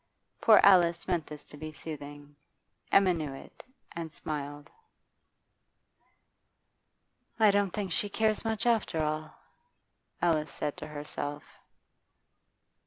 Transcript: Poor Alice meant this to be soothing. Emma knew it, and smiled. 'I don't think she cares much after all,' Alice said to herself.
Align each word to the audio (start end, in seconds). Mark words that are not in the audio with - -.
Poor 0.41 0.59
Alice 0.63 1.07
meant 1.07 1.27
this 1.27 1.45
to 1.45 1.57
be 1.57 1.71
soothing. 1.71 2.35
Emma 2.91 3.13
knew 3.13 3.33
it, 3.35 3.63
and 3.95 4.11
smiled. 4.11 4.71
'I 7.39 7.51
don't 7.51 7.69
think 7.71 7.91
she 7.91 8.09
cares 8.09 8.43
much 8.43 8.65
after 8.65 9.03
all,' 9.03 9.35
Alice 10.19 10.51
said 10.51 10.75
to 10.77 10.87
herself. 10.87 11.43